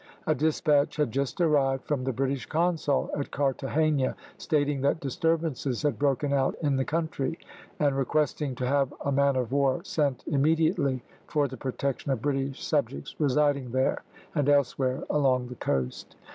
A 0.25 0.33
despatch 0.33 0.95
had 0.97 1.11
just 1.11 1.39
arrived 1.39 1.83
from 1.85 2.05
the 2.05 2.11
British 2.11 2.47
consul 2.47 3.11
at 3.15 3.29
Carthagena, 3.29 4.15
stating 4.35 4.81
that 4.81 4.99
disturbances 4.99 5.83
had 5.83 5.99
broken 5.99 6.33
out 6.33 6.55
in 6.59 6.75
the 6.77 6.85
country, 6.85 7.37
and 7.77 7.95
requesting 7.95 8.55
to 8.55 8.65
have 8.65 8.91
a 9.01 9.11
man 9.11 9.35
of 9.35 9.51
war 9.51 9.83
sent 9.83 10.23
immediately, 10.25 11.03
for 11.27 11.47
the 11.47 11.55
protection 11.55 12.11
of 12.11 12.19
British 12.19 12.65
subjects 12.65 13.15
residing 13.19 13.73
there, 13.73 14.01
and 14.33 14.49
elsewhere 14.49 15.03
along 15.07 15.49
the 15.49 15.55
coast. 15.55 16.15